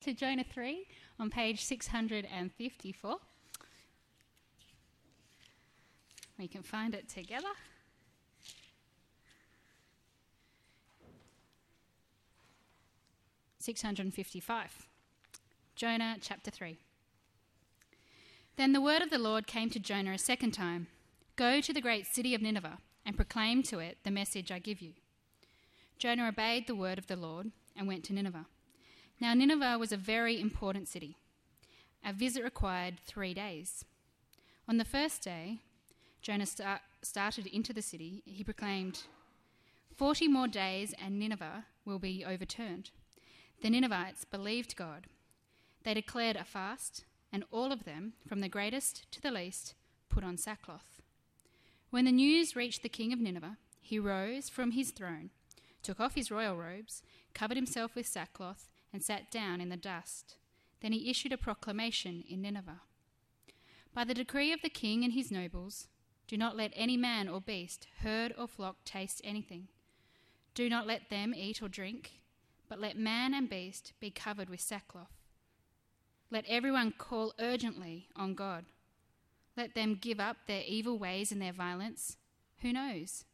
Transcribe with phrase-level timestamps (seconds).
[0.00, 0.86] to Jonah 3
[1.18, 3.16] on page 654.
[6.38, 7.48] We can find it together.
[13.58, 14.86] Six hundred and fifty-five.
[15.76, 16.78] Jonah chapter three.
[18.56, 20.86] Then the word of the Lord came to Jonah a second time
[21.36, 24.80] Go to the great city of Nineveh and proclaim to it the message I give
[24.80, 24.92] you.
[25.98, 28.46] Jonah obeyed the word of the Lord and went to Nineveh
[29.20, 31.16] now, Nineveh was a very important city.
[32.04, 33.84] Our visit required three days.
[34.66, 35.58] On the first day,
[36.22, 38.22] Jonah start, started into the city.
[38.24, 39.02] He proclaimed,
[39.94, 42.90] Forty more days and Nineveh will be overturned.
[43.62, 45.06] The Ninevites believed God.
[45.84, 49.74] They declared a fast, and all of them, from the greatest to the least,
[50.08, 51.02] put on sackcloth.
[51.90, 55.30] When the news reached the king of Nineveh, he rose from his throne,
[55.82, 57.02] took off his royal robes,
[57.34, 60.36] covered himself with sackcloth, and sat down in the dust.
[60.80, 62.80] Then he issued a proclamation in Nineveh
[63.94, 65.88] By the decree of the king and his nobles,
[66.26, 69.68] do not let any man or beast, herd or flock taste anything.
[70.54, 72.20] Do not let them eat or drink,
[72.68, 75.12] but let man and beast be covered with sackcloth.
[76.30, 78.66] Let everyone call urgently on God.
[79.56, 82.16] Let them give up their evil ways and their violence.
[82.62, 83.24] Who knows?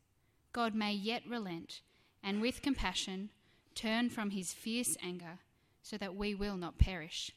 [0.52, 1.82] God may yet relent
[2.22, 3.30] and with compassion
[3.74, 5.40] turn from his fierce anger
[5.86, 7.30] so that we will not perish.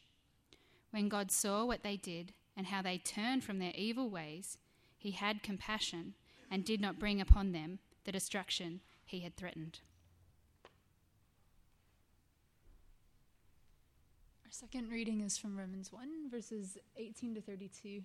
[0.90, 4.58] When God saw what they did and how they turned from their evil ways,
[4.98, 6.16] he had compassion
[6.50, 9.82] and did not bring upon them the destruction he had threatened.
[14.44, 18.02] Our second reading is from Romans 1, verses 18 to 32,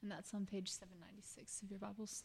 [0.00, 2.24] and that's on page 796 of your Bibles.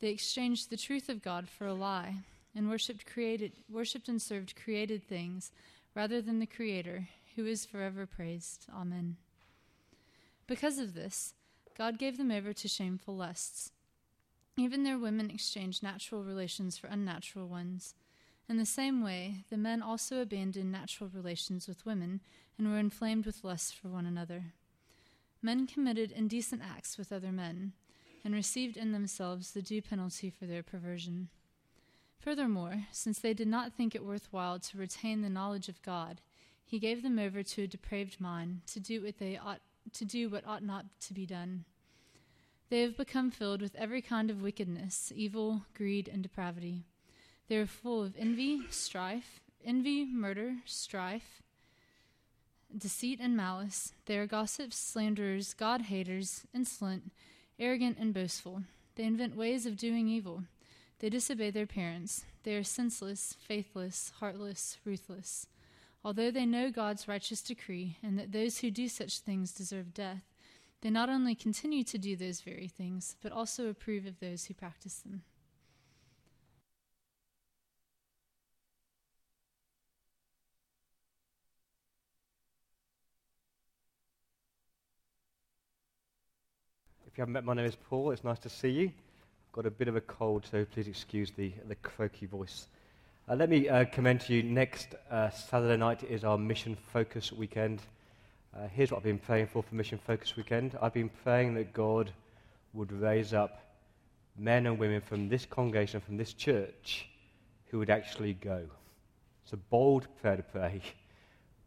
[0.00, 2.16] They exchanged the truth of God for a lie
[2.54, 5.52] and worshipped created worshipped and served created things
[5.94, 8.66] rather than the creator who is forever praised.
[8.74, 9.16] Amen.
[10.46, 11.34] Because of this,
[11.76, 13.72] God gave them over to shameful lusts.
[14.56, 17.94] Even their women exchanged natural relations for unnatural ones.
[18.48, 22.20] In the same way, the men also abandoned natural relations with women
[22.58, 24.46] and were inflamed with lust for one another.
[25.40, 27.72] Men committed indecent acts with other men
[28.24, 31.28] and received in themselves the due penalty for their perversion.
[32.18, 36.20] Furthermore, since they did not think it worthwhile to retain the knowledge of God,
[36.64, 39.60] he gave them over to a depraved mind to do what they ought
[39.94, 41.64] to do what ought not to be done.
[42.68, 46.84] They have become filled with every kind of wickedness, evil, greed, and depravity.
[47.48, 51.42] They are full of envy, strife, envy, murder, strife,
[52.76, 53.92] deceit, and malice.
[54.06, 57.10] They are gossips, slanderers, God haters, insolent,
[57.60, 58.62] arrogant, and boastful.
[58.96, 60.44] They invent ways of doing evil.
[60.98, 62.24] They disobey their parents.
[62.42, 65.46] They are senseless, faithless, heartless, ruthless.
[66.04, 70.22] Although they know God's righteous decree and that those who do such things deserve death,
[70.80, 74.54] they not only continue to do those very things, but also approve of those who
[74.54, 75.22] practice them.
[87.20, 88.12] You haven't met, my name is Paul.
[88.12, 88.86] It's nice to see you.
[88.86, 92.66] I've got a bit of a cold, so please excuse the, the croaky voice.
[93.28, 97.30] Uh, let me uh, commend to you next uh, Saturday night is our Mission Focus
[97.30, 97.82] weekend.
[98.56, 100.78] Uh, here's what I've been praying for for Mission Focus weekend.
[100.80, 102.10] I've been praying that God
[102.72, 103.66] would raise up
[104.38, 107.06] men and women from this congregation, from this church,
[107.66, 108.62] who would actually go.
[109.44, 110.80] It's a bold prayer to pray,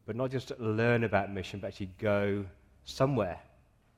[0.07, 2.43] but not just learn about mission, but actually go
[2.85, 3.39] somewhere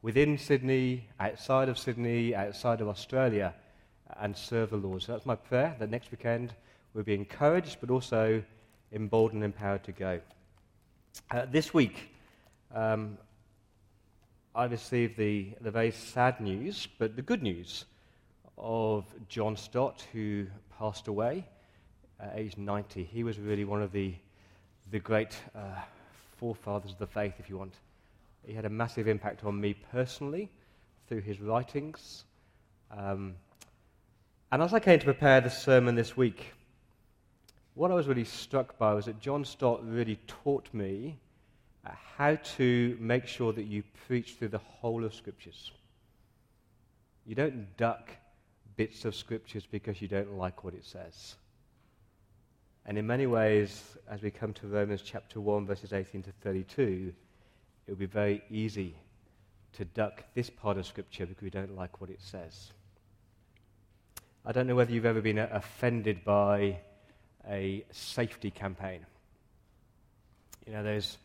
[0.05, 3.55] within Sydney, outside of Sydney, outside of Australia,
[4.19, 5.01] and serve the Lord.
[5.01, 6.53] So that's my prayer that next weekend
[6.95, 8.41] We'll be encouraged, but also
[8.93, 10.21] emboldened and empowered to go.
[11.29, 12.09] Uh, this week,
[12.73, 13.17] um,
[14.55, 17.83] I received the, the very sad news, but the good news
[18.57, 20.45] of John Stott, who
[20.79, 21.45] passed away
[22.17, 23.03] at age 90.
[23.03, 24.15] He was really one of the,
[24.89, 25.81] the great uh,
[26.37, 27.73] forefathers of the faith, if you want.
[28.45, 30.49] He had a massive impact on me personally
[31.07, 32.25] through his writings.
[32.91, 33.35] Um,
[34.51, 36.53] and as I came to prepare the sermon this week,
[37.73, 41.17] what I was really struck by was that John Stott really taught me
[41.85, 45.71] uh, how to make sure that you preach through the whole of Scriptures.
[47.25, 48.11] You don't duck
[48.75, 51.35] bits of Scriptures because you don't like what it says.
[52.85, 57.13] And in many ways, as we come to Romans chapter 1, verses 18 to 32,
[57.87, 58.95] it would be very easy
[59.73, 62.71] to duck this part of Scripture because we don't like what it says.
[64.45, 66.79] I don't know whether you've ever been offended by
[67.49, 69.05] a safety campaign.
[70.65, 71.17] You know, those,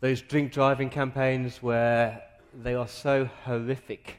[0.00, 2.22] those drink driving campaigns where
[2.62, 4.18] they are so horrific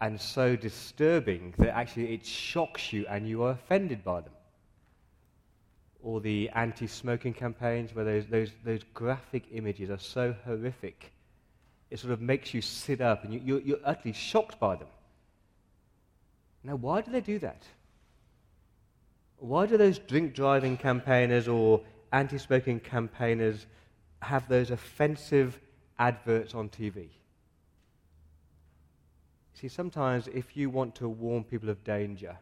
[0.00, 4.32] and so disturbing that actually it shocks you and you are offended by them
[6.02, 11.12] or the anti smoking campaigns where those, those, those graphic images are so horrific,
[11.90, 14.88] it sort of makes you sit up and you, you're, you're utterly shocked by them.
[16.64, 17.62] Now, why do they do that?
[19.38, 21.80] Why do those drink driving campaigners or
[22.12, 23.66] anti smoking campaigners
[24.22, 25.58] have those offensive
[25.98, 27.08] adverts on TV?
[29.54, 32.36] See, sometimes if you want to warn people of danger,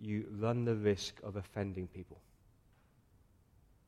[0.00, 2.18] you run the risk of offending people.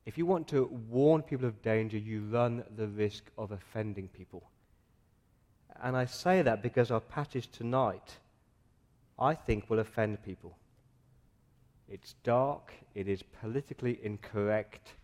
[0.04, 4.44] If you want to warn people of danger, you run the risk of offending people.
[5.82, 8.16] And I say that because our passage tonight,
[9.18, 10.56] I think, will offend people.
[11.88, 14.94] It's dark, it is politically incorrect,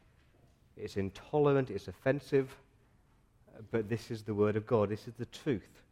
[0.76, 2.56] it's intolerant, it's offensive,
[3.70, 5.82] but this is the Word of God, this is the truth.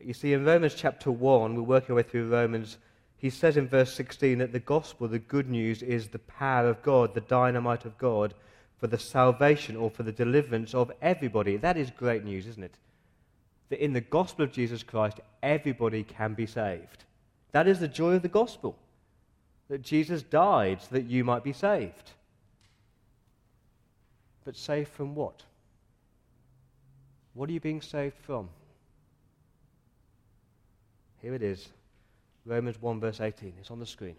[0.00, 2.78] You see, in Romans chapter 1, we're working our way through Romans
[3.20, 6.82] he says in verse 16 that the gospel, the good news, is the power of
[6.82, 8.32] God, the dynamite of God
[8.78, 11.58] for the salvation or for the deliverance of everybody.
[11.58, 12.78] That is great news, isn't it?
[13.68, 17.04] That in the gospel of Jesus Christ, everybody can be saved.
[17.52, 18.78] That is the joy of the gospel.
[19.68, 22.12] That Jesus died so that you might be saved.
[24.46, 25.42] But saved from what?
[27.34, 28.48] What are you being saved from?
[31.20, 31.68] Here it is
[32.50, 33.52] Romans 1, verse 18.
[33.60, 34.16] It's on the screen.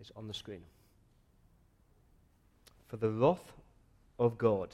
[0.00, 0.62] It's on the screen.
[2.88, 3.52] For the wrath
[4.18, 4.70] of God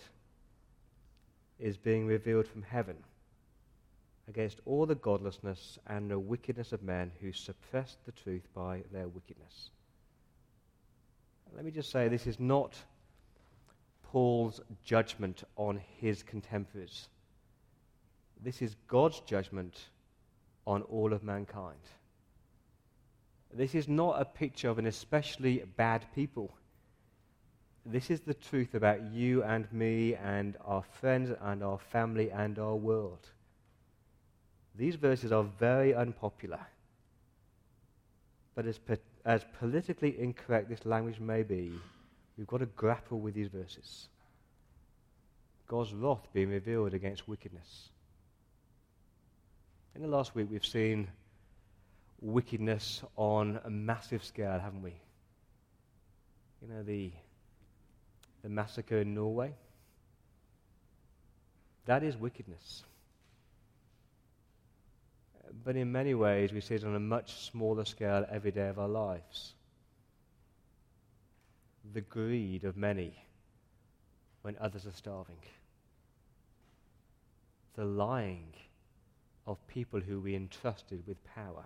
[1.58, 2.96] is being revealed from heaven
[4.28, 9.08] against all the godlessness and the wickedness of men who suppress the truth by their
[9.08, 9.70] wickedness.
[11.52, 12.76] Let me just say this is not
[14.04, 17.08] Paul's judgment on his contemporaries.
[18.40, 19.80] This is God's judgment
[20.68, 21.80] on all of mankind.
[23.54, 26.54] This is not a picture of an especially bad people.
[27.86, 32.58] This is the truth about you and me and our friends and our family and
[32.58, 33.30] our world.
[34.76, 36.60] These verses are very unpopular.
[38.54, 41.72] But as, po- as politically incorrect this language may be,
[42.36, 44.08] we've got to grapple with these verses.
[45.66, 47.88] God's wrath being revealed against wickedness.
[49.98, 51.08] In the last week, we've seen
[52.20, 54.94] wickedness on a massive scale, haven't we?
[56.62, 57.10] You know, the,
[58.44, 59.56] the massacre in Norway.
[61.86, 62.84] That is wickedness.
[65.64, 68.78] But in many ways, we see it on a much smaller scale every day of
[68.78, 69.54] our lives.
[71.92, 73.14] The greed of many
[74.42, 75.40] when others are starving.
[77.74, 78.54] The lying
[79.48, 81.64] of people who we entrusted with power.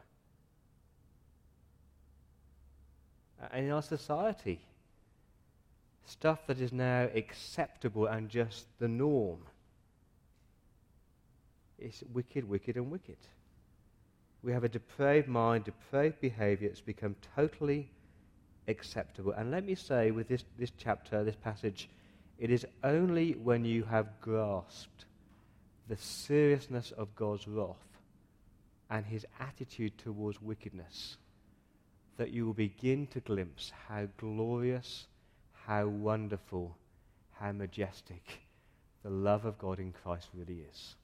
[3.53, 4.61] And in our society,
[6.07, 9.41] stuff that is now acceptable and just the norm
[11.77, 13.17] is wicked, wicked, and wicked.
[14.45, 16.69] We have a depraved mind, depraved behavior.
[16.69, 17.91] It's become totally
[18.69, 19.33] acceptable.
[19.33, 21.89] And let me say, with this, this chapter, this passage,
[22.39, 25.07] it is only when you have grasped
[25.89, 27.77] the seriousness of God's wrath
[28.91, 31.17] and his attitude towards wickedness
[32.17, 35.07] that you will begin to glimpse how glorious,
[35.67, 36.77] how wonderful,
[37.33, 38.41] how majestic
[39.03, 40.95] the love of God in Christ really is.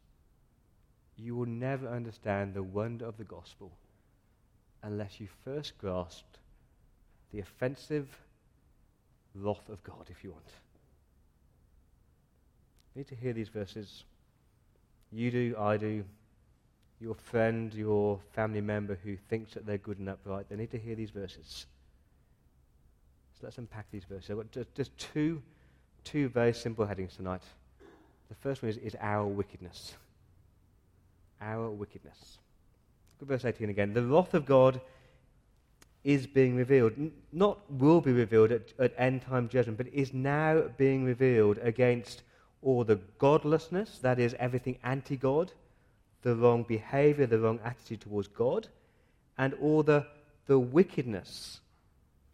[1.17, 3.73] You will never understand the wonder of the gospel
[4.83, 6.39] unless you first grasped
[7.33, 8.09] the offensive
[9.35, 10.53] wrath of God, if you want.
[12.95, 14.05] We need to hear these verses.
[15.13, 16.05] You do, I do.
[17.01, 20.79] Your friend, your family member who thinks that they're good and upright, they need to
[20.79, 21.67] hear these verses.
[23.35, 24.31] So let's unpack these verses.
[24.31, 25.41] I've got just, two,
[26.03, 27.43] two very simple headings tonight.
[28.29, 29.95] The first one is, is our wickedness.
[31.41, 32.39] Our wickedness.
[33.21, 33.95] Look at verse 18 again.
[33.95, 34.81] The wrath of God
[36.03, 36.95] is being revealed.
[37.33, 42.23] Not will be revealed at, at end time judgment, but is now being revealed against
[42.63, 45.53] all the godlessness, that is, everything anti God,
[46.23, 48.69] the wrong behavior, the wrong attitude towards God,
[49.37, 50.07] and all the,
[50.47, 51.61] the wickedness,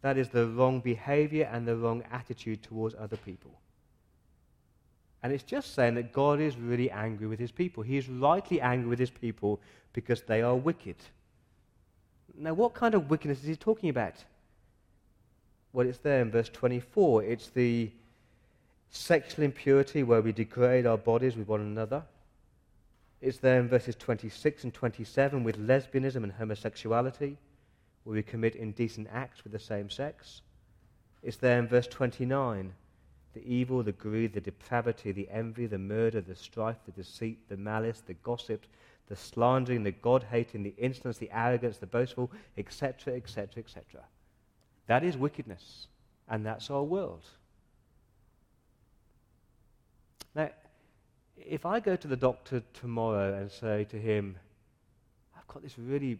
[0.01, 3.51] that is, the wrong behavior and the wrong attitude towards other people.
[5.21, 7.81] And it's just saying that God is really angry with his people.
[7.81, 9.59] He is rightly angry with his people
[9.93, 10.97] because they are wicked.
[12.37, 14.13] Now, what kind of wickedness is he talking about?
[15.73, 17.23] Well, it's there in verse 24.
[17.23, 17.89] It's the
[18.89, 22.03] sexual impurity where we degrade our bodies with one another.
[23.21, 27.37] It's there in verses 26 and 27 with lesbianism and homosexuality,
[28.03, 30.41] where we commit indecent acts with the same sex.
[31.23, 32.73] It's there in verse 29
[33.33, 37.57] the evil, the greed, the depravity, the envy, the murder, the strife, the deceit, the
[37.57, 38.65] malice, the gossip,
[39.07, 44.01] the slandering, the God hating, the insolence, the arrogance, the boastful, etc., etc., etc.
[44.87, 45.87] That is wickedness,
[46.29, 47.25] and that's our world.
[50.35, 50.49] Now,
[51.37, 54.37] if I go to the doctor tomorrow and say to him,
[55.35, 56.19] I've got this really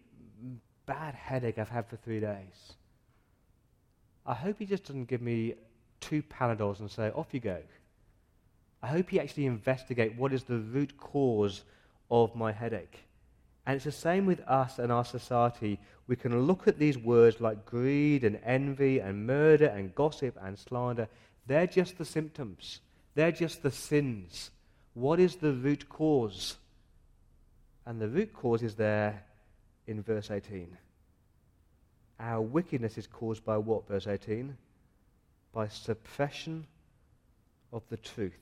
[0.85, 2.73] bad headache I've had for three days,
[4.25, 5.55] I hope he just doesn't give me
[5.99, 7.59] two Panadols and say, off you go.
[8.81, 11.63] I hope he actually investigate what is the root cause
[12.09, 12.99] of my headache.
[13.65, 15.79] And it's the same with us and our society.
[16.07, 20.57] We can look at these words like greed and envy and murder and gossip and
[20.57, 21.07] slander.
[21.47, 22.81] They're just the symptoms.
[23.15, 24.51] They're just the sins.
[24.93, 26.57] What is the root cause?
[27.85, 29.23] And the root cause is there
[29.87, 30.77] in verse 18.
[32.19, 34.55] Our wickedness is caused by what, verse 18?
[35.53, 36.67] By suppression
[37.71, 38.33] of the truth.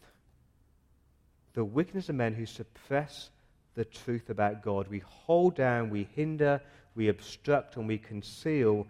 [1.53, 3.29] The wickedness of men who suppress
[3.75, 4.87] the truth about God.
[4.87, 6.61] We hold down, we hinder,
[6.95, 8.87] we obstruct, and we conceal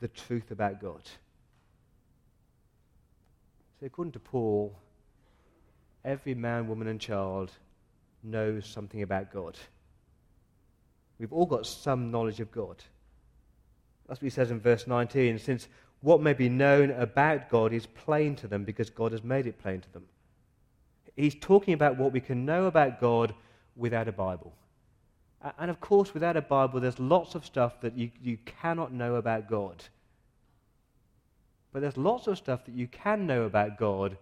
[0.00, 1.02] the truth about God.
[3.80, 4.76] So, according to Paul,
[6.04, 7.50] every man, woman, and child
[8.22, 9.56] knows something about God.
[11.18, 12.76] We've all got some knowledge of God.
[14.08, 15.38] That's what he says in verse 19.
[15.38, 15.68] Since
[16.00, 19.58] what may be known about God is plain to them because God has made it
[19.58, 20.04] plain to them.
[21.16, 23.34] He's talking about what we can know about God
[23.76, 24.52] without a Bible.
[25.58, 29.16] And of course, without a Bible, there's lots of stuff that you, you cannot know
[29.16, 29.84] about God.
[31.72, 34.16] But there's lots of stuff that you can know about God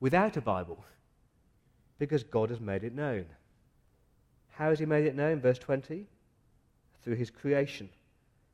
[0.00, 0.84] without a Bible
[2.02, 3.26] because God has made it known.
[4.50, 5.40] How has He made it known?
[5.40, 6.04] Verse 20
[7.04, 7.88] through His creation.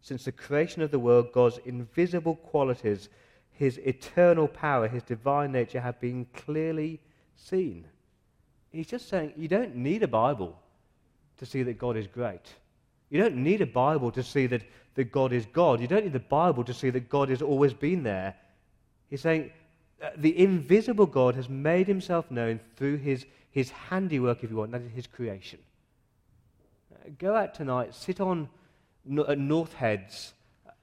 [0.02, 3.08] Since the creation of the world, God's invisible qualities,
[3.52, 7.00] His eternal power, His divine nature have been clearly
[7.36, 7.86] seen.
[8.70, 10.58] He's just saying you don't need a Bible
[11.38, 12.52] to see that God is great.
[13.08, 14.62] You don't need a Bible to see that,
[14.94, 15.80] that God is God.
[15.80, 18.34] You don't need the Bible to see that God has always been there.
[19.08, 19.52] He's saying
[20.02, 24.72] uh, the invisible God has made himself known through his, his handiwork, if you want,
[24.72, 25.58] that is his creation.
[26.92, 28.48] Uh, go out tonight, sit on
[29.28, 30.34] at North Heads,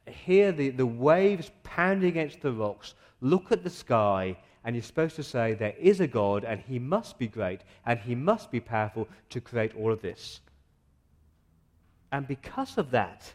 [0.07, 5.15] hear the, the waves pounding against the rocks, look at the sky, and you're supposed
[5.15, 8.59] to say, There is a God, and he must be great, and he must be
[8.59, 10.41] powerful to create all of this.
[12.11, 13.33] And because of that,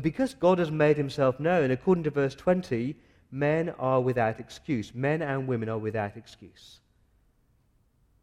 [0.00, 2.94] because God has made himself known, according to verse 20,
[3.30, 4.94] men are without excuse.
[4.94, 6.80] Men and women are without excuse.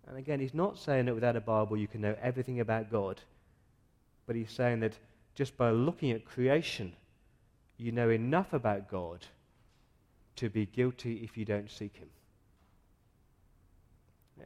[0.08, 3.20] And again, he's not saying that without a Bible you can know everything about God,
[4.28, 4.98] but he's saying that
[5.34, 6.94] just by looking at creation,
[7.78, 9.26] you know enough about God
[10.38, 12.10] to be guilty if you don't seek Him?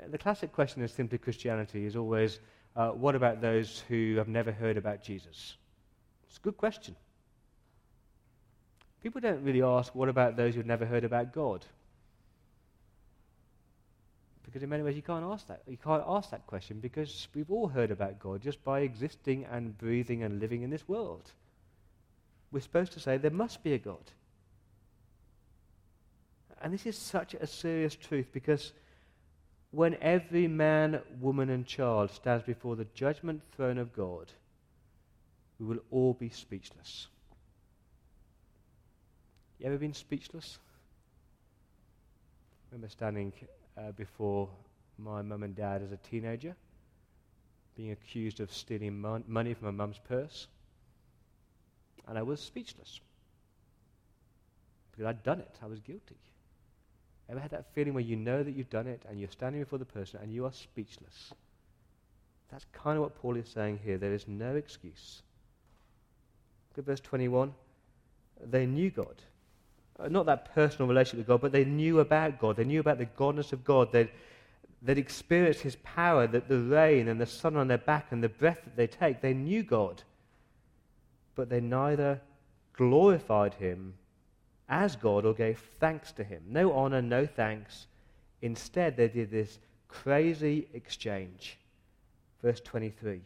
[0.10, 2.40] The classic question in simply Christianity is always
[2.76, 5.56] uh, what about those who have never heard about Jesus?
[6.28, 6.96] It's a good question.
[9.02, 11.66] People don't really ask, what about those who've never heard about God?
[14.50, 15.62] Because in many ways you can't ask that.
[15.68, 19.78] You can't ask that question because we've all heard about God just by existing and
[19.78, 21.32] breathing and living in this world.
[22.52, 24.12] We're supposed to say there must be a God.
[26.64, 28.74] And this is such a serious truth because
[29.70, 34.32] when every man, woman, and child stands before the judgment throne of God,
[35.60, 37.06] we will all be speechless.
[39.60, 40.58] You ever been speechless?
[42.72, 43.32] I remember standing
[43.80, 44.50] uh, before
[44.98, 46.56] my mum and dad as a teenager,
[47.76, 50.48] being accused of stealing mon- money from my mum's purse.
[52.08, 53.00] And I was speechless.
[54.92, 56.18] Because I'd done it, I was guilty.
[57.30, 59.80] Ever had that feeling where you know that you've done it and you're standing before
[59.80, 61.32] the person and you are speechless?
[62.52, 63.98] That's kind of what Paul is saying here.
[63.98, 65.22] There is no excuse.
[66.72, 67.54] Look at verse 21.
[68.44, 69.22] They knew God.
[70.00, 72.56] Uh, not that personal relationship with God, but they knew about God.
[72.56, 73.92] They knew about the godness of God.
[73.92, 74.10] They'd,
[74.82, 78.30] they'd experienced His power, that the rain and the sun on their back and the
[78.30, 79.22] breath that they take.
[79.22, 80.04] They knew God.
[81.36, 82.22] But they neither
[82.74, 83.96] glorified Him
[84.70, 86.44] as God or gave thanks to Him.
[86.48, 87.88] No honor, no thanks.
[88.42, 91.58] Instead, they did this crazy exchange.
[92.42, 93.22] Verse 23.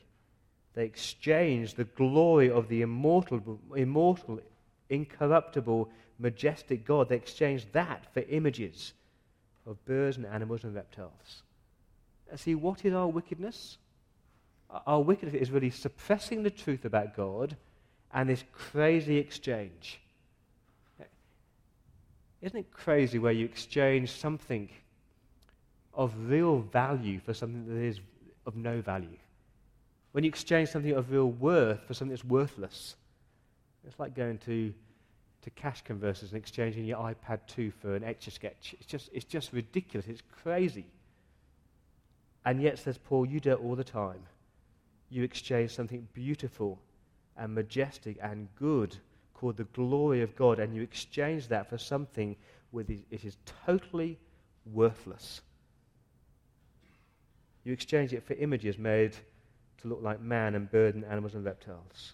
[0.74, 4.40] They exchanged the glory of the immortal, immortal,
[4.90, 5.90] incorruptible,
[6.20, 7.10] majestic God.
[7.10, 8.94] They exchanged that for images
[9.66, 11.44] of birds and animals and reptiles.
[12.32, 13.78] Uh, see, what is our wickedness?
[14.70, 17.56] Uh, our wickedness is really suppressing the truth about God
[18.14, 20.00] and this crazy exchange.
[21.00, 21.06] Uh,
[22.42, 24.70] isn't it crazy where you exchange something
[25.94, 28.00] of real value for something that is
[28.46, 29.18] of no value?
[30.12, 32.96] When you exchange something of real worth for something that's worthless.
[33.86, 34.74] It's like going to,
[35.44, 38.76] to cash converters and exchanging your iPad 2 for an etch a sketch.
[38.80, 40.08] It's just, it's just ridiculous.
[40.08, 40.86] It's crazy.
[42.46, 44.22] And yet, says Paul, you do it all the time.
[45.10, 46.80] You exchange something beautiful
[47.38, 48.96] and majestic and good
[49.34, 52.36] called the glory of God, and you exchange that for something
[52.72, 54.18] with it is totally
[54.66, 55.42] worthless.
[57.64, 59.16] You exchange it for images made
[59.82, 62.14] to look like man and bird and animals and reptiles.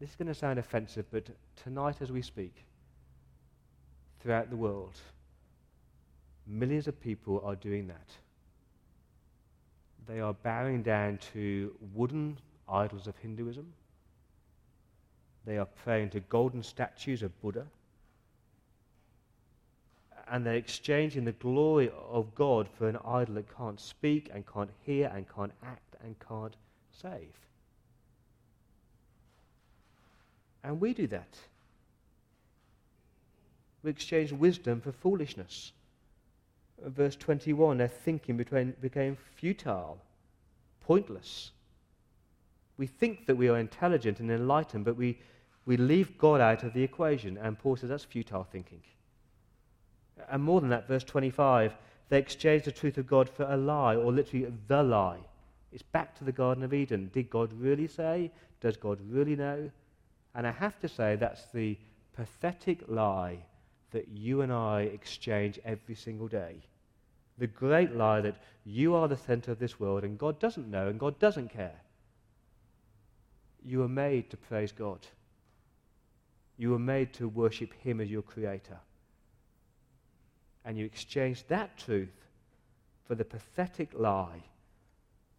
[0.00, 2.54] This is going to sound offensive, but tonight as we speak,
[4.20, 4.94] throughout the world,
[6.46, 8.10] millions of people are doing that.
[10.06, 13.66] They are bowing down to wooden idols of Hinduism.
[15.44, 17.66] They are praying to golden statues of Buddha.
[20.30, 24.70] And they're exchanging the glory of God for an idol that can't speak and can't
[24.84, 26.54] hear and can't act and can't
[26.92, 27.47] save.
[30.64, 31.38] And we do that.
[33.82, 35.72] We exchange wisdom for foolishness.
[36.84, 39.98] Verse 21 their thinking became, became futile,
[40.84, 41.52] pointless.
[42.76, 45.18] We think that we are intelligent and enlightened, but we,
[45.66, 47.36] we leave God out of the equation.
[47.36, 48.80] And Paul says that's futile thinking.
[50.30, 51.74] And more than that, verse 25,
[52.08, 55.18] they exchanged the truth of God for a lie, or literally the lie.
[55.72, 57.10] It's back to the Garden of Eden.
[57.12, 58.30] Did God really say?
[58.60, 59.70] Does God really know?
[60.38, 61.76] And I have to say, that's the
[62.14, 63.38] pathetic lie
[63.90, 66.62] that you and I exchange every single day.
[67.38, 70.86] The great lie that you are the center of this world and God doesn't know
[70.86, 71.80] and God doesn't care.
[73.64, 75.00] You were made to praise God.
[76.56, 78.78] You were made to worship Him as your Creator.
[80.64, 82.14] And you exchange that truth
[83.08, 84.44] for the pathetic lie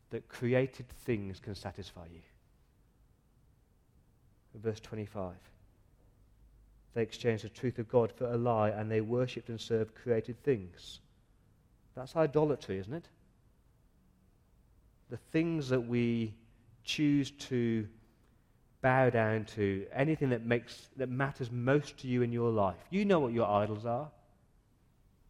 [0.10, 2.20] that created things can satisfy you.
[4.56, 5.34] Verse 25.
[6.94, 10.42] They exchanged the truth of God for a lie and they worshipped and served created
[10.44, 11.00] things.
[11.96, 13.08] That's idolatry, isn't it?
[15.10, 16.34] The things that we
[16.84, 17.88] choose to
[18.82, 22.78] bow down to, anything that, makes, that matters most to you in your life.
[22.90, 24.10] You know what your idols are.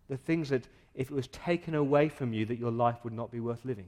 [0.10, 3.32] The things that, if it was taken away from you, that your life would not
[3.32, 3.88] be worth living.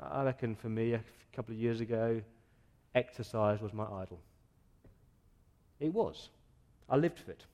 [0.00, 1.00] I reckon for me, a
[1.34, 2.20] couple of years ago,
[2.96, 4.20] exercise was my idol.
[5.78, 6.30] It was.
[6.88, 7.44] I lived for it.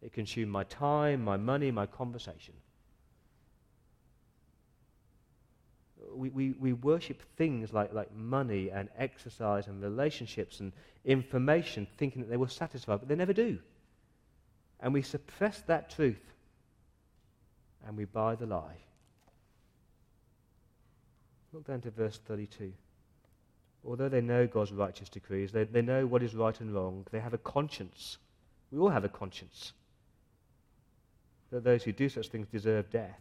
[0.00, 2.54] It consumed my time, my money, my conversation.
[6.14, 10.72] we, we, we worship things like, like money and exercise and relationships and
[11.04, 13.58] information thinking that they will satisfy, but they never do.
[14.80, 16.34] And we suppress that truth
[17.86, 18.76] and we buy the lie.
[21.52, 22.72] Look down to verse 32.
[23.84, 27.20] Although they know God's righteous decrees, they, they know what is right and wrong, they
[27.20, 28.18] have a conscience.
[28.70, 29.72] We all have a conscience.
[31.50, 33.20] That those who do such things deserve death,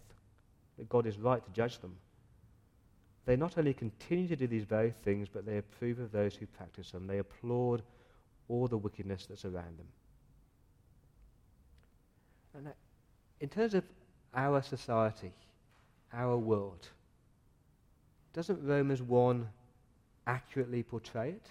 [0.78, 1.96] that God is right to judge them
[3.26, 6.48] they not only continue to do these very things, but they approve of those who
[6.48, 7.08] practice them.
[7.08, 7.84] They applaud
[8.50, 9.88] all the wickedness that's around them.
[12.56, 12.72] And uh,
[13.40, 13.84] in terms of
[14.34, 15.32] our society,
[16.14, 16.88] our world,
[18.34, 19.48] doesn't Romans 1
[20.28, 21.48] accurately portray it?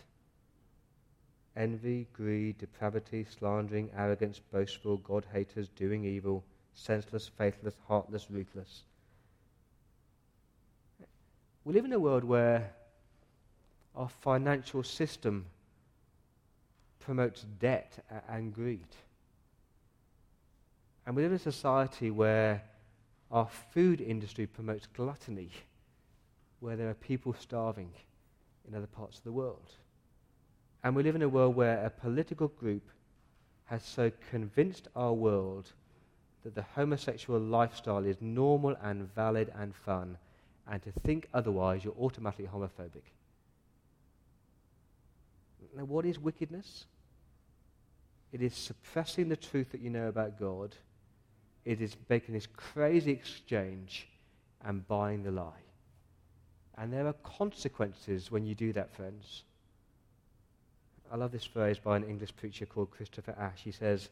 [1.56, 8.82] Envy, greed, depravity, slandering, arrogance, boastful, God haters, doing evil, senseless, faithless, heartless, ruthless.
[11.64, 12.70] We live in a world where
[13.94, 15.46] our financial system
[17.00, 18.86] promotes debt and greed.
[21.04, 22.62] And we live in a society where
[23.30, 25.50] our food industry promotes gluttony,
[26.60, 27.90] where there are people starving
[28.70, 29.72] in other parts of the world.
[30.82, 32.88] And we live in a world where a political group
[33.64, 35.72] has so convinced our world
[36.44, 40.16] that the homosexual lifestyle is normal and valid and fun,
[40.70, 43.02] and to think otherwise, you're automatically homophobic.
[45.76, 46.86] Now, what is wickedness?
[48.32, 50.74] It is suppressing the truth that you know about God.
[51.64, 54.08] It is making this crazy exchange
[54.64, 55.69] and buying the lie.
[56.80, 59.42] And there are consequences when you do that, friends.
[61.12, 63.60] I love this phrase by an English preacher called Christopher Ash.
[63.62, 64.08] He says,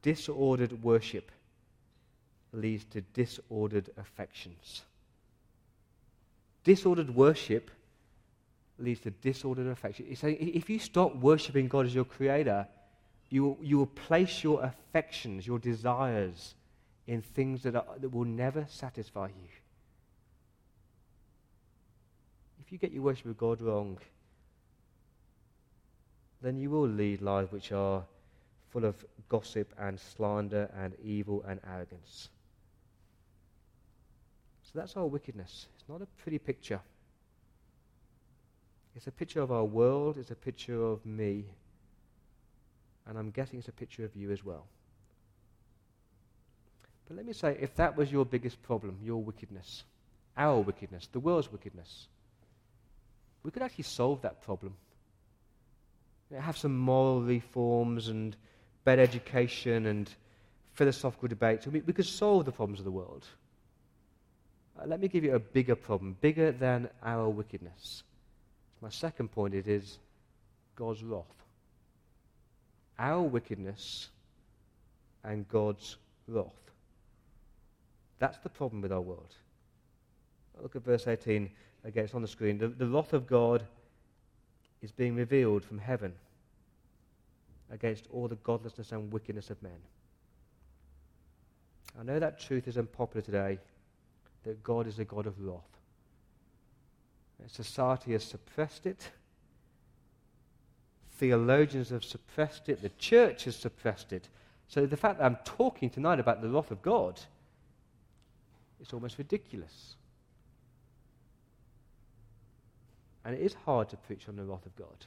[0.00, 1.30] Disordered worship
[2.54, 4.82] leads to disordered affections.
[6.62, 7.70] Disordered worship
[8.78, 10.06] leads to disordered affection.
[10.08, 12.66] He's saying if you stop worshipping God as your creator,
[13.28, 16.54] you will, you will place your affections, your desires,
[17.06, 19.48] in things that, are, that will never satisfy you.
[22.64, 23.98] If you get your worship of God wrong,
[26.40, 28.04] then you will lead lives which are
[28.70, 32.28] full of gossip and slander and evil and arrogance.
[34.62, 35.66] So that's our wickedness.
[35.74, 36.80] It's not a pretty picture.
[38.96, 41.44] It's a picture of our world, it's a picture of me,
[43.06, 44.66] and I'm guessing it's a picture of you as well.
[47.06, 49.84] But let me say, if that was your biggest problem, your wickedness,
[50.36, 52.06] our wickedness, the world's wickedness,
[53.44, 54.74] we could actually solve that problem.
[56.36, 58.34] Have some moral reforms and
[58.82, 60.10] better education and
[60.72, 61.66] philosophical debates.
[61.66, 63.24] We, we could solve the problems of the world.
[64.76, 68.02] Uh, let me give you a bigger problem, bigger than our wickedness.
[68.80, 69.98] My second point it is
[70.74, 71.22] God's wrath.
[72.98, 74.08] Our wickedness
[75.22, 76.46] and God's wrath.
[78.18, 79.34] That's the problem with our world.
[80.60, 81.50] Look at verse 18
[81.84, 82.58] again, it's on the screen.
[82.58, 83.64] The, the wrath of God
[84.82, 86.12] is being revealed from heaven
[87.70, 89.78] against all the godlessness and wickedness of men.
[91.98, 93.58] I know that truth is unpopular today,
[94.44, 95.60] that God is a God of wrath.
[97.46, 99.10] Society has suppressed it.
[101.18, 102.80] Theologians have suppressed it.
[102.80, 104.28] The church has suppressed it.
[104.68, 107.20] So the fact that I'm talking tonight about the wrath of God,
[108.80, 109.96] it's almost ridiculous.
[113.24, 115.06] And it is hard to preach on the wrath of God.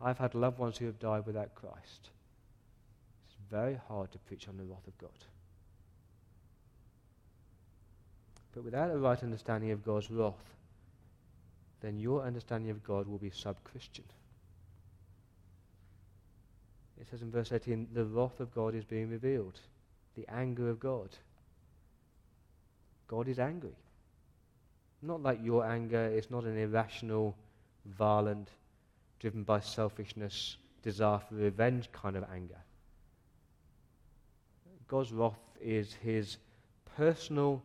[0.00, 2.10] I've had loved ones who have died without Christ.
[3.26, 5.10] It's very hard to preach on the wrath of God.
[8.54, 10.54] But without a right understanding of God's wrath,
[11.80, 14.04] then your understanding of God will be sub Christian.
[17.00, 19.60] It says in verse 18, the wrath of God is being revealed,
[20.16, 21.10] the anger of God.
[23.08, 23.76] God is angry.
[25.02, 27.36] Not like your anger is not an irrational,
[27.84, 28.50] violent,
[29.18, 32.58] driven by selfishness, desire for revenge kind of anger.
[34.88, 36.38] God's wrath is his
[36.96, 37.62] personal,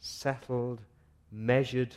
[0.00, 0.80] settled,
[1.32, 1.94] measured,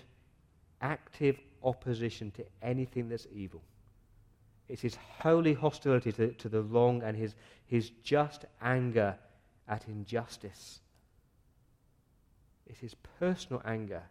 [0.82, 3.62] active opposition to anything that's evil.
[4.68, 9.16] It's his holy hostility to, to the wrong and his, his just anger
[9.68, 10.80] at injustice.
[12.66, 14.04] It's his personal anger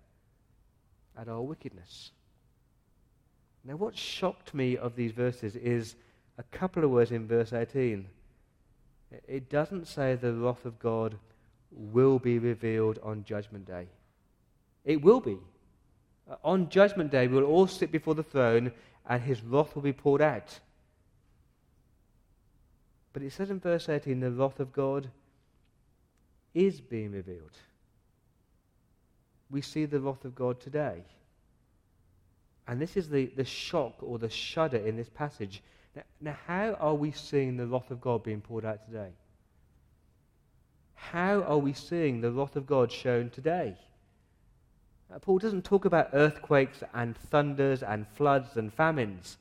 [1.19, 2.13] at our wickedness.
[3.65, 5.95] Now, what shocked me of these verses is
[6.39, 8.07] a couple of words in verse 18.
[9.29, 11.17] It doesn't say the wrath of God
[11.71, 13.87] will be revealed on Judgment Day.
[14.85, 15.39] It will be.
[16.31, 18.73] Uh, on Judgment Day, we will all sit before the throne
[19.09, 20.59] and his wrath will be poured out.
[23.13, 25.11] But it says in verse 18 the wrath of God
[26.55, 27.59] is being revealed.
[29.53, 31.05] We see the wrath of God today.
[32.67, 35.63] And this is the, the shock or the shudder in this passage.
[35.95, 39.11] Now, now, how are we seeing the wrath of God being poured out today?
[40.95, 43.77] How are we seeing the wrath of God shown today?
[45.13, 49.37] Uh, Paul doesn't talk about earthquakes and thunders and floods and famines.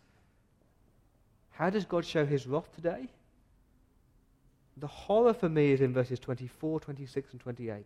[1.51, 3.07] How does God show his wrath today?
[4.75, 7.85] The horror for me is in verses 24, 26, and 28.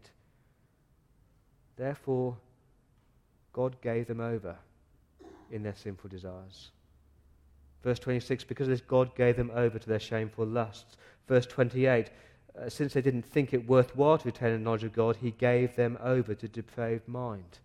[1.78, 2.38] Therefore,
[3.54, 4.56] God gave them over
[5.52, 6.72] in their sinful desires.
[7.84, 10.98] Verse 26, because of this God gave them over to their shameful lusts.
[11.28, 12.10] Verse 28,
[12.58, 15.76] uh, since they didn't think it worthwhile to attain the knowledge of God, he gave
[15.76, 17.60] them over to depraved mind.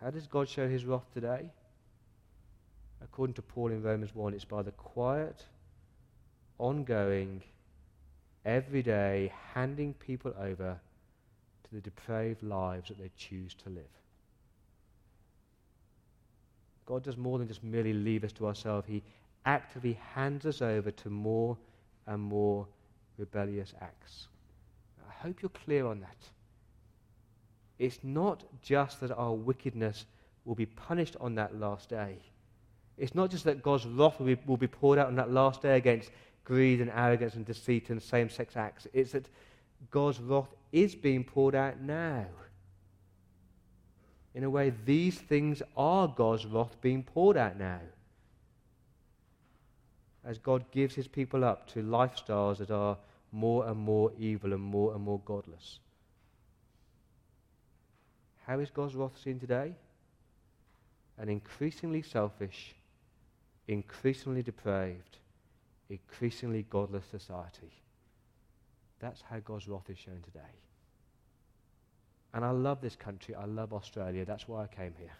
[0.00, 1.50] How does God show his wrath today?
[3.02, 5.44] According to Paul in Romans 1, it's by the quiet,
[6.58, 7.42] ongoing,
[8.44, 10.78] everyday handing people over
[11.70, 13.84] to the depraved lives that they choose to live.
[16.86, 18.86] God does more than just merely leave us to ourselves.
[18.88, 19.02] He
[19.46, 21.56] actively hands us over to more
[22.06, 22.66] and more
[23.16, 24.26] rebellious acts.
[25.08, 26.16] I hope you're clear on that.
[27.78, 30.06] It's not just that our wickedness
[30.44, 32.18] will be punished on that last day.
[32.98, 35.62] It's not just that God's wrath will be, will be poured out on that last
[35.62, 36.10] day against
[36.44, 38.86] greed and arrogance and deceit and same sex acts.
[38.92, 39.28] It's that
[39.90, 42.26] God's wrath is being poured out now.
[44.34, 47.80] In a way, these things are God's wrath being poured out now.
[50.24, 52.98] As God gives his people up to lifestyles that are
[53.32, 55.78] more and more evil and more and more godless.
[58.46, 59.74] How is God's wrath seen today?
[61.18, 62.74] An increasingly selfish,
[63.68, 65.18] increasingly depraved,
[65.88, 67.72] increasingly godless society.
[69.00, 70.40] That's how God's wrath is shown today.
[72.32, 73.34] And I love this country.
[73.34, 74.24] I love Australia.
[74.24, 75.12] That's why I came here.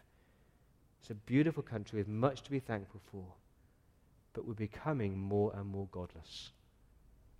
[1.01, 3.25] It's a beautiful country with much to be thankful for.
[4.33, 6.51] But we're becoming more and more godless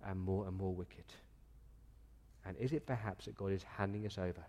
[0.05, 1.05] and more and more wicked.
[2.45, 4.43] And is it perhaps that God is handing us over?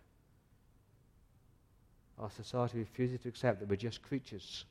[2.18, 4.64] Our society refuses to accept that we're just creatures.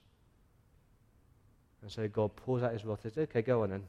[1.82, 3.84] And so God pours out his wrath and says, okay, go on then.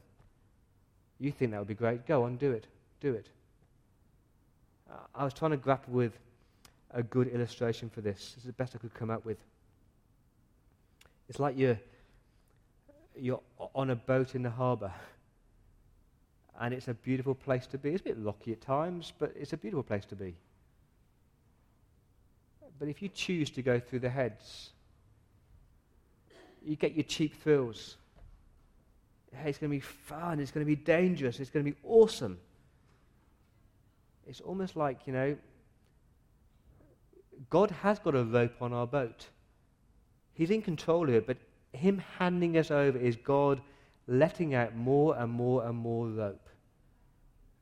[1.19, 2.07] You think that would be great?
[2.07, 2.67] Go on, do it.
[3.03, 3.27] Do it.
[4.89, 6.17] Uh, I was trying to grapple with
[6.93, 8.35] a good illustration for this.
[8.37, 9.39] This is the best I could come up with.
[11.29, 11.81] It's like you're,
[13.19, 13.41] you're
[13.75, 14.93] on a boat in the harbour,
[16.61, 17.91] and it's a beautiful place to be.
[17.91, 20.37] It's a bit rocky at times, but it's a beautiful place to be.
[22.79, 24.71] But if you choose to go through the heads,
[26.65, 27.97] you get your cheap thrills.
[29.35, 31.77] Hey, it's going to be fun, it's going to be dangerous, it's going to be
[31.83, 32.39] awesome.
[34.27, 35.37] It's almost like, you know,
[37.51, 39.27] God has got a rope on our boat.
[40.35, 41.37] He's in control of it, but
[41.73, 43.61] Him handing us over is God
[44.07, 46.49] letting out more and more and more rope.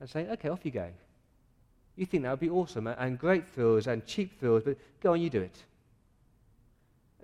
[0.01, 0.89] And saying, okay, off you go.
[1.97, 5.21] You think that would be awesome and great thrills and cheap thrills, but go on,
[5.21, 5.65] you do it.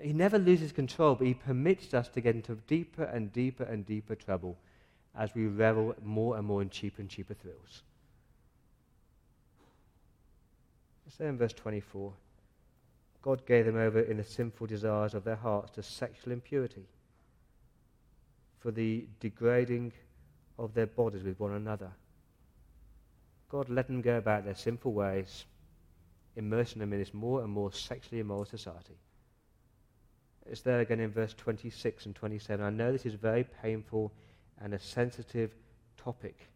[0.01, 3.87] He never loses control, but He permits us to get into deeper and deeper and
[3.87, 4.59] deeper trouble
[5.17, 7.83] as we revel more and more in cheaper and cheaper thrills.
[11.07, 12.13] Let's say in verse 24.
[13.23, 16.87] God gave them over in the sinful desires of their hearts to sexual impurity,
[18.59, 19.93] for the degrading
[20.59, 21.93] of their bodies with one another.
[23.49, 25.45] God let them go about their sinful ways,
[26.35, 28.99] immersing them in this more and more sexually immoral society.
[30.49, 32.65] It's there again in verse 26 and 27.
[32.65, 34.13] I know this is very painful
[34.61, 35.55] and a sensitive
[35.97, 36.49] topic.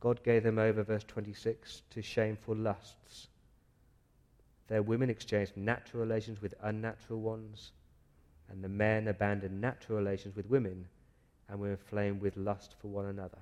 [0.00, 3.28] God gave them over, verse 26, to shameful lusts
[4.70, 7.72] their women exchanged natural relations with unnatural ones,
[8.48, 10.86] and the men abandoned natural relations with women
[11.48, 13.38] and were inflamed with lust for one another.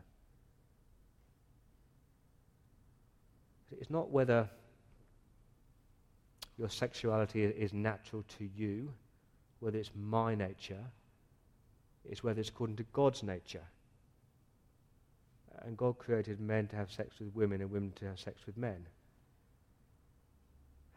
[3.78, 4.48] It's not whether
[6.56, 8.90] your sexuality is natural to you,
[9.60, 10.82] whether it's my nature,
[12.06, 13.64] it's whether it's according to God's nature.
[15.64, 18.56] And God created men to have sex with women and women to have sex with
[18.56, 18.86] men.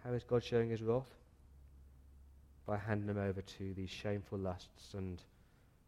[0.04, 1.12] How is God showing his wrath?
[2.66, 5.22] By handing them over to these shameful lusts and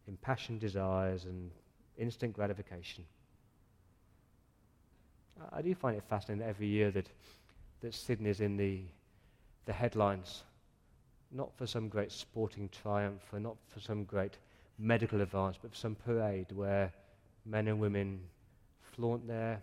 [0.08, 1.50] impassioned desires and
[1.98, 3.04] instant gratification.
[5.52, 7.08] I do find it fascinating every year that,
[7.80, 8.82] that Sydney is in the,
[9.66, 10.42] the headlines,
[11.32, 14.38] not for some great sporting triumph or not for some great
[14.78, 16.92] medical advance, but for some parade where
[17.44, 18.20] men and women
[18.94, 19.60] flaunt their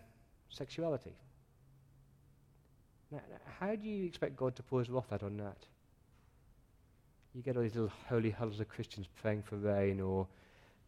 [0.48, 1.14] sexuality.
[3.10, 3.20] Now,
[3.60, 5.58] how do you expect God to pour his wrath out on that?
[7.34, 10.26] You get all these little holy huddles of Christians praying for rain or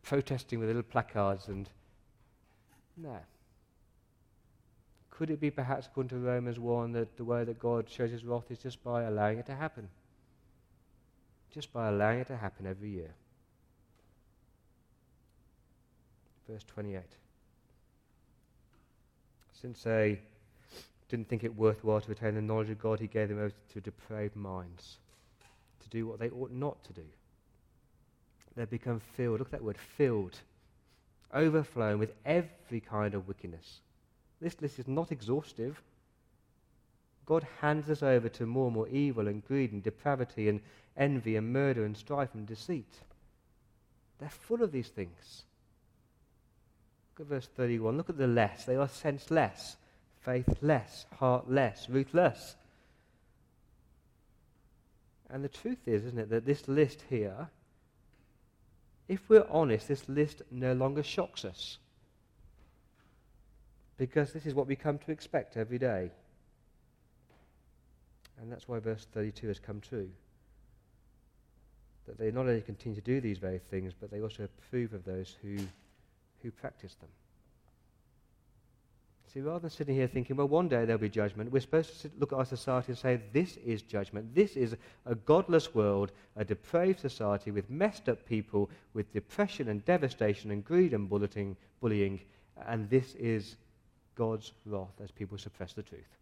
[0.02, 1.68] protesting with little placards and.
[2.96, 3.18] No.
[5.10, 8.24] Could it be perhaps, according to Romans 1, that the way that God shows his
[8.24, 9.88] wrath is just by allowing it to happen?
[11.52, 13.14] Just by allowing it to happen every year.
[16.48, 17.02] Verse 28.
[19.60, 20.20] Since they
[21.08, 23.80] didn't think it worthwhile to attain the knowledge of God, he gave them over to
[23.80, 24.98] depraved minds
[25.82, 27.04] to do what they ought not to do.
[28.56, 29.40] They become filled.
[29.40, 30.38] Look at that word, filled.
[31.32, 33.80] overflowing with every kind of wickedness.
[34.40, 35.82] This list is not exhaustive.
[37.26, 40.60] God hands us over to more and more evil and greed and depravity and
[40.96, 43.00] envy and murder and strife and deceit.
[44.18, 45.44] They're full of these things.
[47.16, 47.96] Look at verse 31.
[47.96, 48.64] Look at the less.
[48.64, 49.76] They are senseless,
[50.20, 52.56] faithless, heartless, ruthless.
[55.30, 57.48] And the truth is, isn't it, that this list here,
[59.08, 61.78] if we're honest, this list no longer shocks us.
[63.96, 66.10] Because this is what we come to expect every day.
[68.40, 70.10] And that's why verse 32 has come true.
[72.06, 75.04] That they not only continue to do these very things, but they also approve of
[75.04, 75.56] those who,
[76.44, 77.08] who practice them.
[79.32, 81.96] See, rather than sitting here thinking, well, one day there'll be judgment, we're supposed to
[81.96, 84.32] sit, look at our society and say, this is judgment.
[84.32, 84.76] This is
[85.06, 90.64] a godless world, a depraved society with messed up people, with depression and devastation and
[90.64, 92.20] greed and bulleting, bullying,
[92.68, 93.56] and this is
[94.14, 96.16] God's wrath as people suppress the truth.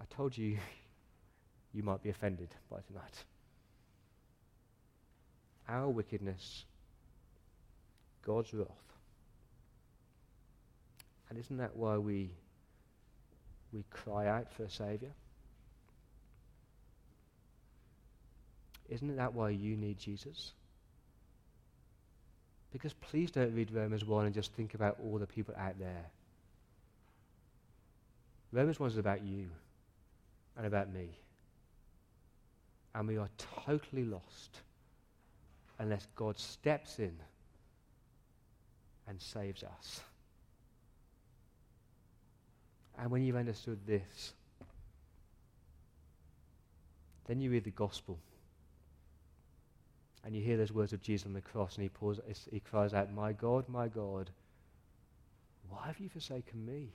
[0.00, 0.58] I told you
[1.72, 3.24] you might be offended by tonight.
[5.68, 6.64] Our wickedness,
[8.22, 8.68] God's wrath.
[11.28, 12.30] And isn't that why we,
[13.72, 15.12] we cry out for a Saviour?
[18.88, 20.52] Isn't that why you need Jesus?
[22.72, 26.06] Because please don't read Romans 1 and just think about all the people out there.
[28.52, 29.46] Romans 1 is about you
[30.56, 31.10] and about me.
[32.94, 33.28] And we are
[33.64, 34.60] totally lost
[35.78, 37.12] unless God steps in
[39.10, 40.00] and saves us.
[42.96, 44.34] And when you've understood this,
[47.26, 48.18] then you read the gospel.
[50.24, 52.20] And you hear those words of Jesus on the cross, and he, pours,
[52.52, 54.30] he cries out, My God, my God,
[55.68, 56.90] why have you forsaken me?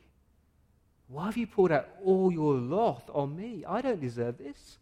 [1.08, 3.66] Why have you poured out all your wrath on me?
[3.68, 4.78] I don't deserve this.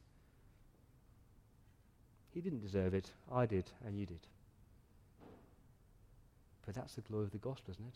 [2.32, 3.12] He didn't deserve it.
[3.32, 4.20] I did, and you did.
[6.66, 7.94] But that's the glory of the gospel, isn't it?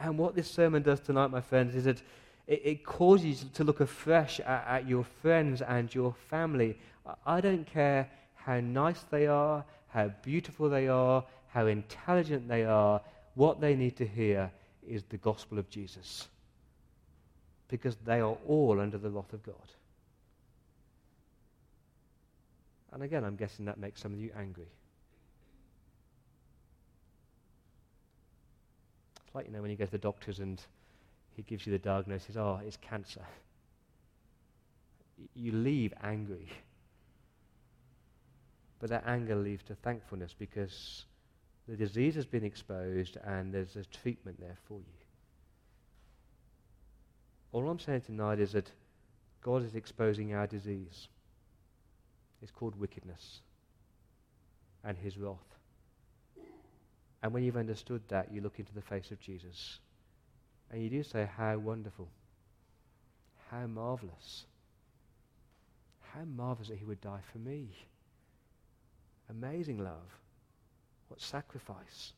[0.00, 2.02] And what this sermon does tonight, my friends, is that
[2.46, 6.78] it, it causes you to look afresh at, at your friends and your family.
[7.24, 13.00] I don't care how nice they are, how beautiful they are, how intelligent they are.
[13.34, 14.50] What they need to hear
[14.86, 16.28] is the gospel of Jesus.
[17.68, 19.54] Because they are all under the wrath of God.
[22.92, 24.68] And again, I'm guessing that makes some of you angry.
[29.36, 30.60] Like, you know, when you go to the doctors and
[31.36, 33.20] he gives you the diagnosis, oh, it's cancer.
[35.34, 36.48] You leave angry.
[38.80, 41.04] But that anger leads to thankfulness because
[41.68, 45.04] the disease has been exposed and there's a treatment there for you.
[47.52, 48.70] All I'm saying tonight is that
[49.42, 51.08] God is exposing our disease.
[52.42, 53.40] It's called wickedness
[54.82, 55.55] and his wrath.
[57.26, 59.80] And when you've understood that, you look into the face of Jesus
[60.70, 62.08] and you do say, How wonderful!
[63.50, 64.46] How marvelous!
[66.14, 67.70] How marvelous that he would die for me!
[69.28, 70.20] Amazing love.
[71.08, 72.12] What sacrifice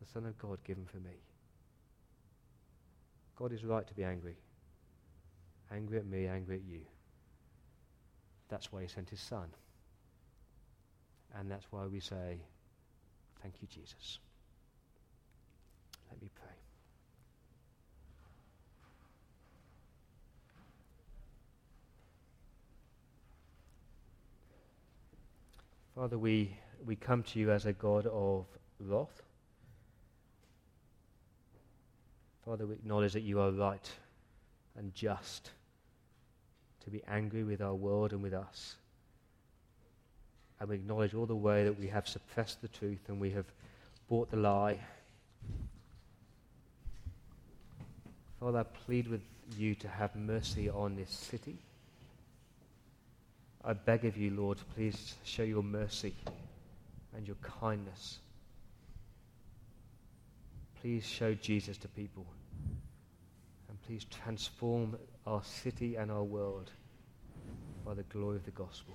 [0.00, 1.20] the Son of God given for me.
[3.36, 4.38] God is right to be angry.
[5.70, 6.80] Angry at me, angry at you.
[8.48, 9.48] That's why he sent his Son.
[11.38, 12.38] And that's why we say,
[13.42, 14.20] Thank you, Jesus.
[16.10, 16.54] Let me pray.
[25.96, 28.46] Father, we, we come to you as a God of
[28.78, 29.22] wrath.
[32.44, 33.90] Father, we acknowledge that you are right
[34.76, 35.50] and just
[36.84, 38.76] to be angry with our world and with us.
[40.62, 43.46] And we acknowledge all the way that we have suppressed the truth and we have
[44.08, 44.78] bought the lie.
[48.38, 49.22] Father, I plead with
[49.58, 51.58] you to have mercy on this city.
[53.64, 56.14] I beg of you, Lord, please show your mercy
[57.16, 58.20] and your kindness.
[60.80, 62.24] Please show Jesus to people.
[63.68, 64.96] And please transform
[65.26, 66.70] our city and our world
[67.84, 68.94] by the glory of the gospel.